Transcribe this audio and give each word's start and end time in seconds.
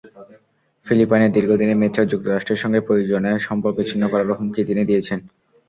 ফিলিপাইনের 0.87 1.33
দীর্ঘদিনের 1.35 1.81
মিত্র 1.83 1.99
যুক্তরাষ্ট্রের 2.11 2.61
সঙ্গে 2.63 2.79
প্রয়োজনে 2.79 3.31
সম্পর্ক 3.47 3.77
ছিন্ন 3.89 4.03
করারও 4.11 4.37
হুমকি 4.39 4.61
তিনি 4.69 4.81
দিয়েছেন। 4.89 5.19